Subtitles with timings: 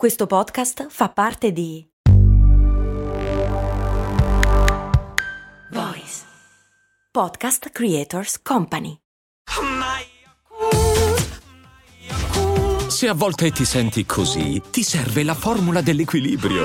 [0.00, 1.86] Questo podcast fa parte di
[5.72, 6.22] Voice
[7.12, 8.96] Podcast Creators Company.
[12.88, 16.64] Se a volte ti senti così, ti serve la formula dell'equilibrio.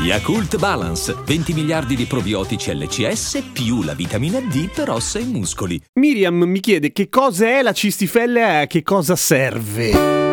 [0.00, 5.80] Yakult Balance, 20 miliardi di probiotici LCS più la vitamina D per ossa e muscoli.
[6.00, 10.27] Miriam mi chiede che cosa è la cistifellea e a che cosa serve.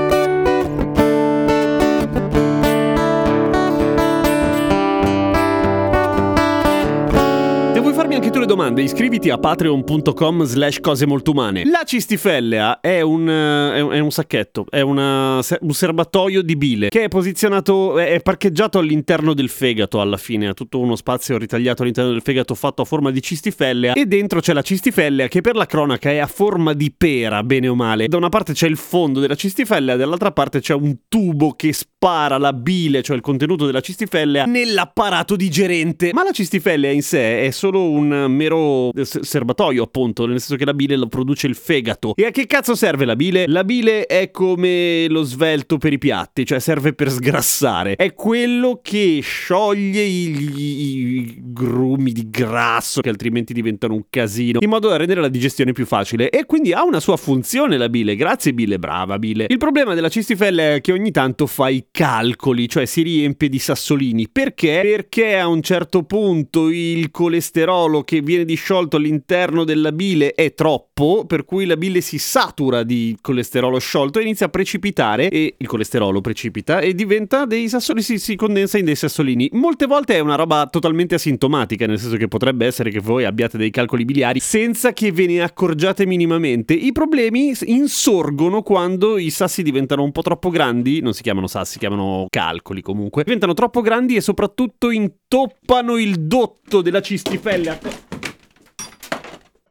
[8.39, 11.63] Le domande, iscriviti a patreon.com slash cose molto umane.
[11.65, 17.03] La cistifellea è un, eh, è un sacchetto, è una, un serbatoio di bile che
[17.03, 22.11] è posizionato, è parcheggiato all'interno del fegato alla fine, ha tutto uno spazio ritagliato all'interno
[22.11, 25.65] del fegato fatto a forma di cistifellea e dentro c'è la cistifellea che per la
[25.65, 28.07] cronaca è a forma di pera, bene o male.
[28.07, 32.37] Da una parte c'è il fondo della cistifellea, dall'altra parte c'è un tubo che spara
[32.37, 36.11] la bile, cioè il contenuto della cistifellea, nell'apparato digerente.
[36.13, 40.73] Ma la cistifellea in sé è solo un mero serbatoio, appunto, nel senso che la
[40.73, 42.13] bile lo produce il fegato.
[42.15, 43.45] E a che cazzo serve la bile?
[43.47, 47.95] La bile è come lo svelto per i piatti, cioè serve per sgrassare.
[47.95, 54.69] È quello che scioglie i, i grumi di grasso che altrimenti diventano un casino, in
[54.69, 56.29] modo da rendere la digestione più facile.
[56.29, 58.15] E quindi ha una sua funzione la bile.
[58.15, 59.45] Grazie bile, brava bile.
[59.49, 63.59] Il problema della cistifellea è che ogni tanto fa i calcoli, cioè si riempie di
[63.59, 64.27] sassolini.
[64.29, 64.81] Perché?
[64.81, 70.53] Perché a un certo punto il colesterolo colesterolo che viene disciolto all'interno della bile è
[70.53, 75.55] troppo, per cui la bile si satura di colesterolo sciolto e inizia a precipitare e
[75.57, 79.49] il colesterolo precipita e diventa dei sassolini, si, si condensa in dei sassolini.
[79.53, 83.57] Molte volte è una roba totalmente asintomatica, nel senso che potrebbe essere che voi abbiate
[83.57, 86.73] dei calcoli biliari senza che ve ne accorgiate minimamente.
[86.73, 91.73] I problemi insorgono quando i sassi diventano un po' troppo grandi, non si chiamano sassi,
[91.73, 98.04] si chiamano calcoli comunque, diventano troppo grandi e soprattutto intoppano il dotto della cistifellea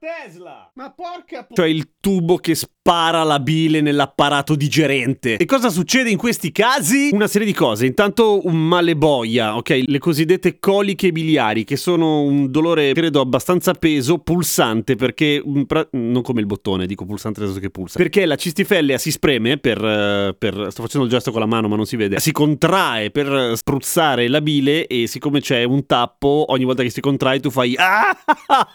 [0.04, 0.70] Tesla!
[0.74, 2.54] Ma porca p- Cioè il tubo che
[2.86, 5.38] spara la bile nell'apparato digerente.
[5.38, 7.08] E cosa succede in questi casi?
[7.12, 7.86] Una serie di cose.
[7.86, 9.84] Intanto un male boia, ok?
[9.86, 15.42] Le cosiddette coliche biliari, che sono un dolore, credo, abbastanza peso, pulsante, perché...
[15.92, 17.96] Non come il bottone, dico pulsante nel senso che pulsa.
[17.96, 20.66] Perché la cistifellea si spreme per, eh, per...
[20.68, 22.20] Sto facendo il gesto con la mano, ma non si vede.
[22.20, 27.00] Si contrae per spruzzare la bile e siccome c'è un tappo, ogni volta che si
[27.00, 27.74] contrae tu fai...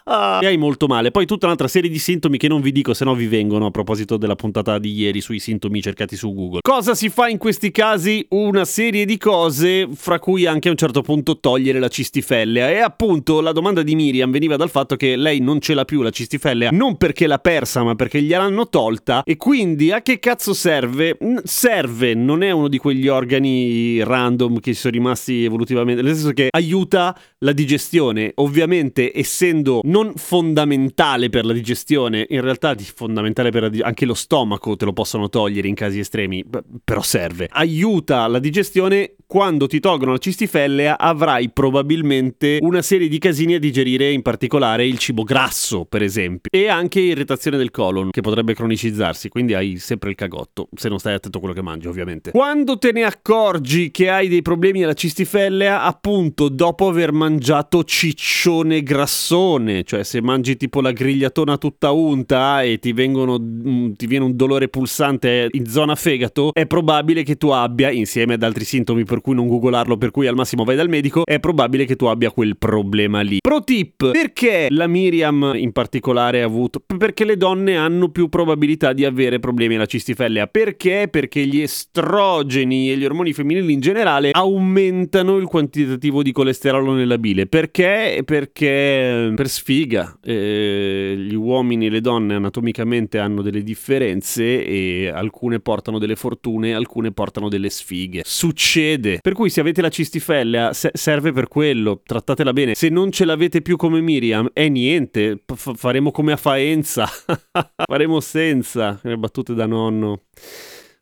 [0.01, 0.39] Ah!
[0.41, 1.11] e hai molto male.
[1.11, 3.71] Poi tutta un'altra serie di sintomi che non vi dico, se no vi vengono a
[3.71, 6.59] proposito proposito della puntata di ieri sui sintomi cercati su Google.
[6.61, 8.25] Cosa si fa in questi casi?
[8.29, 12.69] Una serie di cose, fra cui anche a un certo punto togliere la cistifellea.
[12.69, 16.01] E appunto la domanda di Miriam veniva dal fatto che lei non ce l'ha più
[16.01, 19.23] la cistifellea, non perché l'ha persa, ma perché gliel'hanno tolta.
[19.23, 21.17] E quindi a che cazzo serve?
[21.43, 26.47] Serve, non è uno di quegli organi random che sono rimasti evolutivamente, nel senso che
[26.51, 28.31] aiuta la digestione.
[28.35, 34.13] Ovviamente, essendo non fondamentale per la digestione, in realtà fondamentale per la digestione anche lo
[34.13, 36.45] stomaco te lo possono togliere in casi estremi,
[36.83, 37.47] però serve.
[37.51, 43.59] Aiuta la digestione, quando ti tolgono la cistifellea avrai probabilmente una serie di casini a
[43.59, 48.55] digerire, in particolare il cibo grasso, per esempio, e anche irritazione del colon, che potrebbe
[48.55, 52.31] cronicizzarsi, quindi hai sempre il cagotto, se non stai attento a quello che mangi, ovviamente.
[52.31, 58.81] Quando te ne accorgi che hai dei problemi alla cistifellea, appunto, dopo aver mangiato ciccione
[58.81, 64.35] grassone, cioè se mangi tipo la grigliatona tutta unta e ti vengono ti viene un
[64.35, 69.17] dolore pulsante in zona fegato, è probabile che tu abbia, insieme ad altri sintomi per
[69.21, 72.31] cui non googolarlo, per cui al massimo vai dal medico, è probabile che tu abbia
[72.31, 73.37] quel problema lì.
[73.41, 76.81] Pro tip, perché la Miriam in particolare ha avuto?
[76.97, 80.47] Perché le donne hanno più probabilità di avere problemi alla cistifellea.
[80.47, 81.07] Perché?
[81.09, 87.17] Perché gli estrogeni e gli ormoni femminili in generale aumentano il quantitativo di colesterolo nella
[87.17, 87.47] bile.
[87.47, 88.21] Perché?
[88.25, 90.17] Perché per sfiga.
[90.23, 96.73] Eh, gli uomini e le donne anatomicamente hanno delle differenze e alcune portano delle fortune,
[96.73, 98.21] alcune portano delle sfighe.
[98.25, 99.08] Succede.
[99.21, 102.75] Per cui se avete la cistifellea se- serve per quello, trattatela bene.
[102.75, 107.07] Se non ce l'avete più come Miriam, è niente, F- faremo come a Faenza.
[107.85, 110.23] faremo senza le battute da nonno.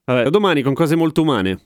[0.05, 1.59] Vabbè, domani con cose molto umane.